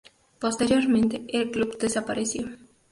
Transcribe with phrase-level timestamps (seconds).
[0.39, 2.47] Posteriormente el club desapareció.